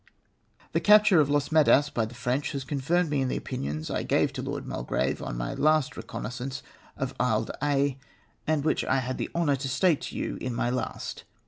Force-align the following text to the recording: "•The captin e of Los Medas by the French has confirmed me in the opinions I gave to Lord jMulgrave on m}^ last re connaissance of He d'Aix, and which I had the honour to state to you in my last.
"•The 0.71 0.79
captin 0.79 1.19
e 1.19 1.21
of 1.21 1.29
Los 1.29 1.49
Medas 1.51 1.91
by 1.93 2.05
the 2.05 2.15
French 2.15 2.53
has 2.53 2.63
confirmed 2.63 3.11
me 3.11 3.21
in 3.21 3.27
the 3.27 3.37
opinions 3.37 3.91
I 3.91 4.01
gave 4.01 4.33
to 4.33 4.41
Lord 4.41 4.65
jMulgrave 4.65 5.21
on 5.21 5.37
m}^ 5.37 5.59
last 5.59 5.95
re 5.95 6.01
connaissance 6.01 6.63
of 6.97 7.13
He 7.21 7.45
d'Aix, 7.45 7.99
and 8.47 8.63
which 8.65 8.83
I 8.83 8.97
had 8.97 9.19
the 9.19 9.29
honour 9.35 9.57
to 9.57 9.69
state 9.69 10.01
to 10.01 10.17
you 10.17 10.37
in 10.41 10.55
my 10.55 10.71
last. 10.71 11.25